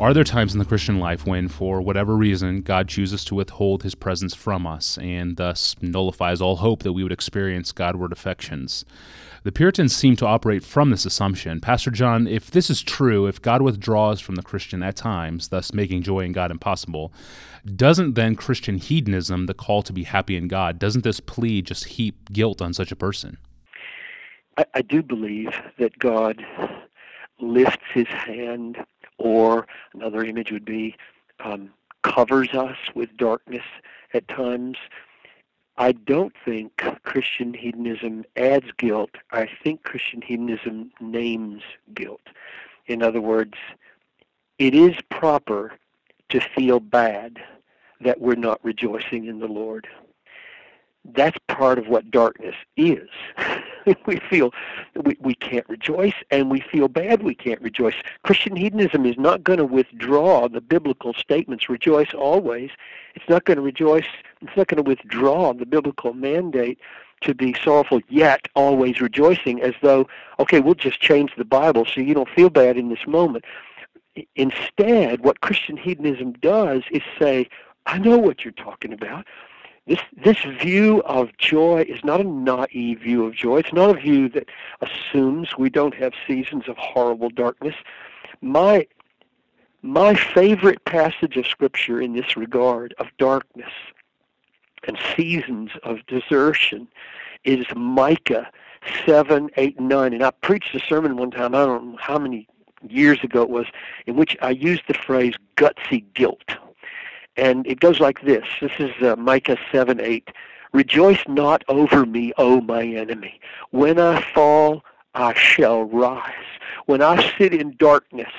[0.00, 3.84] Are there times in the Christian life when, for whatever reason, God chooses to withhold
[3.84, 8.84] his presence from us and thus nullifies all hope that we would experience Godward affections?
[9.44, 11.60] The Puritans seem to operate from this assumption.
[11.60, 15.72] Pastor John, if this is true, if God withdraws from the Christian at times, thus
[15.72, 17.12] making joy in God impossible,
[17.76, 21.84] doesn't then Christian hedonism, the call to be happy in God, doesn't this plea just
[21.84, 23.38] heap guilt on such a person?
[24.58, 26.44] I, I do believe that God
[27.38, 28.78] lifts his hand
[29.18, 30.96] or another image would be
[31.40, 31.70] um,
[32.02, 33.64] covers us with darkness
[34.12, 34.76] at times.
[35.76, 39.10] I don't think Christian hedonism adds guilt.
[39.32, 41.62] I think Christian hedonism names
[41.94, 42.20] guilt.
[42.86, 43.54] In other words,
[44.58, 45.72] it is proper
[46.28, 47.38] to feel bad
[48.00, 49.88] that we're not rejoicing in the Lord
[51.12, 53.08] that's part of what darkness is.
[54.06, 54.52] we feel
[55.04, 57.94] we, we can't rejoice and we feel bad we can't rejoice.
[58.22, 62.70] Christian hedonism is not going to withdraw the biblical statements, rejoice always.
[63.14, 64.06] It's not going to rejoice,
[64.40, 66.78] it's not going to withdraw the biblical mandate
[67.20, 70.06] to be sorrowful yet always rejoicing as though,
[70.38, 73.44] okay, we'll just change the Bible so you don't feel bad in this moment.
[74.36, 77.48] Instead, what Christian hedonism does is say,
[77.86, 79.26] I know what you're talking about.
[79.86, 83.58] This this view of joy is not a naive view of joy.
[83.58, 84.48] It's not a view that
[84.80, 87.74] assumes we don't have seasons of horrible darkness.
[88.40, 88.86] My
[89.82, 93.72] my favorite passage of scripture in this regard of darkness
[94.86, 96.88] and seasons of desertion
[97.44, 98.50] is Micah
[99.06, 100.12] 7, 8, and 9.
[100.14, 102.48] And I preached a sermon one time, I don't know how many
[102.88, 103.66] years ago it was,
[104.06, 106.56] in which I used the phrase gutsy guilt.
[107.36, 108.46] And it goes like this.
[108.60, 110.28] This is uh, Micah 7 8.
[110.72, 113.40] Rejoice not over me, O my enemy.
[113.70, 114.84] When I fall,
[115.14, 116.32] I shall rise.
[116.86, 118.32] When I sit in darkness,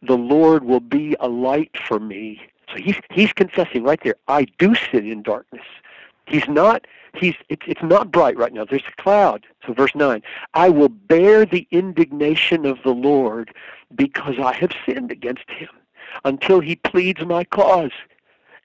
[0.00, 2.40] the Lord will be a light for me.
[2.70, 4.16] So he's he's confessing right there.
[4.28, 5.64] I do sit in darkness.
[6.26, 8.64] He's not he's it's it's not bright right now.
[8.64, 9.46] There's a cloud.
[9.66, 10.22] So verse nine.
[10.54, 13.54] I will bear the indignation of the Lord
[13.94, 15.68] because I have sinned against him
[16.24, 17.92] until he pleads my cause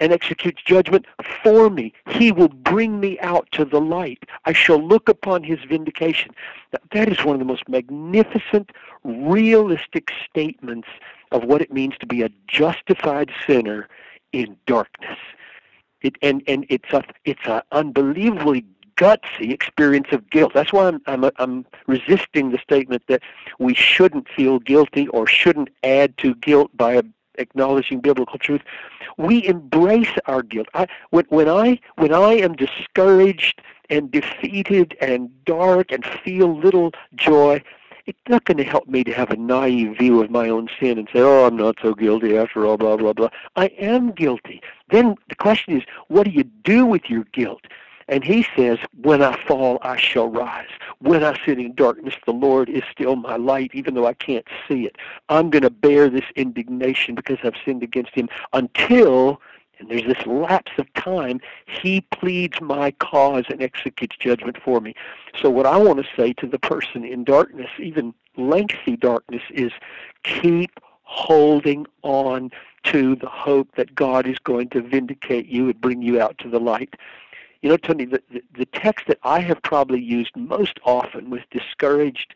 [0.00, 1.06] and executes judgment
[1.42, 1.92] for me.
[2.08, 4.24] He will bring me out to the light.
[4.44, 6.32] I shall look upon his vindication.
[6.72, 8.70] Now, that is one of the most magnificent,
[9.04, 10.88] realistic statements
[11.32, 13.88] of what it means to be a justified sinner
[14.32, 15.18] in darkness.
[16.00, 18.64] It, and and it's a it's an unbelievably
[18.96, 20.52] gutsy experience of guilt.
[20.54, 23.22] That's why I'm, I'm I'm resisting the statement that
[23.58, 27.02] we shouldn't feel guilty or shouldn't add to guilt by
[27.38, 28.62] acknowledging biblical truth,
[29.16, 30.68] we embrace our guilt.
[30.74, 33.60] I, when, when I when I am discouraged
[33.90, 37.62] and defeated and dark and feel little joy,
[38.06, 40.98] it's not going to help me to have a naive view of my own sin
[40.98, 43.28] and say, "Oh, I'm not so guilty after all." Blah blah blah.
[43.56, 44.62] I am guilty.
[44.90, 47.64] Then the question is, what do you do with your guilt?
[48.08, 50.70] And he says, When I fall, I shall rise.
[51.00, 54.46] When I sit in darkness, the Lord is still my light, even though I can't
[54.66, 54.96] see it.
[55.28, 59.40] I'm going to bear this indignation because I've sinned against him until,
[59.78, 64.94] and there's this lapse of time, he pleads my cause and executes judgment for me.
[65.40, 69.72] So, what I want to say to the person in darkness, even lengthy darkness, is
[70.24, 72.50] keep holding on
[72.84, 76.48] to the hope that God is going to vindicate you and bring you out to
[76.48, 76.94] the light.
[77.62, 78.22] You know, Tony, the,
[78.56, 82.34] the, text that I have probably used most often with discouraged,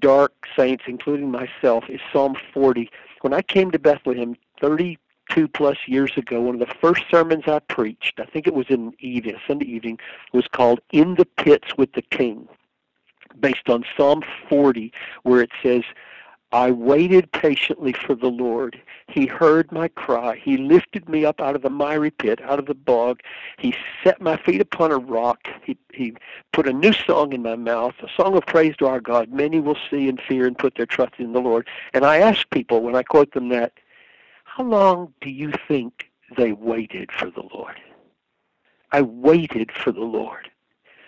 [0.00, 2.90] dark saints, including myself, is Psalm 40.
[3.20, 7.60] When I came to Bethlehem 32 plus years ago, one of the first sermons I
[7.60, 9.98] preached, I think it was in evening, Sunday evening,
[10.32, 12.48] was called In the Pits with the King,
[13.38, 14.92] based on Psalm 40,
[15.22, 15.82] where it says,
[16.50, 18.80] I waited patiently for the Lord.
[19.18, 20.40] He heard my cry.
[20.40, 23.18] He lifted me up out of the miry pit, out of the bog.
[23.58, 23.74] He
[24.04, 25.48] set my feet upon a rock.
[25.64, 26.14] He, he
[26.52, 29.32] put a new song in my mouth, a song of praise to our God.
[29.32, 31.66] Many will see and fear and put their trust in the Lord.
[31.94, 33.72] And I ask people when I quote them that,
[34.44, 37.74] how long do you think they waited for the Lord?
[38.92, 40.48] I waited for the Lord.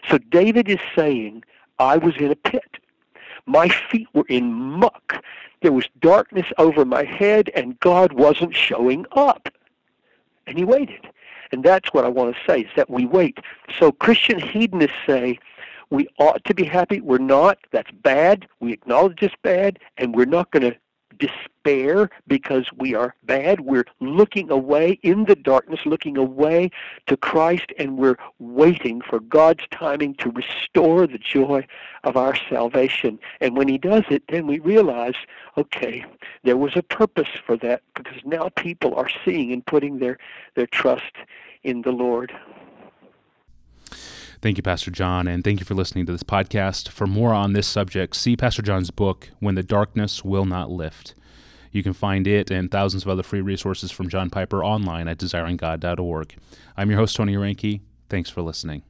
[0.08, 1.44] So David is saying,
[1.78, 2.78] I was in a pit.
[3.46, 5.22] My feet were in muck.
[5.62, 9.48] There was darkness over my head, and God wasn't showing up.
[10.46, 11.06] And he waited.
[11.52, 13.38] And that's what I want to say, is that we wait.
[13.78, 15.38] So Christian hedonists say,
[15.90, 17.00] we ought to be happy.
[17.00, 17.58] We're not.
[17.72, 18.46] That's bad.
[18.60, 20.76] We acknowledge it's bad, and we're not going to
[21.20, 23.60] despair because we are bad.
[23.60, 26.70] We're looking away in the darkness, looking away
[27.06, 31.66] to Christ, and we're waiting for God's timing to restore the joy
[32.04, 33.18] of our salvation.
[33.40, 35.14] And when He does it, then we realize,
[35.56, 36.04] okay,
[36.42, 40.18] there was a purpose for that because now people are seeing and putting their,
[40.56, 41.12] their trust
[41.62, 42.32] in the Lord.
[44.42, 46.88] Thank you, Pastor John, and thank you for listening to this podcast.
[46.88, 51.14] For more on this subject, see Pastor John's book, When the Darkness Will Not Lift.
[51.72, 55.18] You can find it and thousands of other free resources from John Piper online at
[55.18, 56.34] desiringgod.org.
[56.74, 57.82] I'm your host, Tony Reinke.
[58.08, 58.82] Thanks for listening.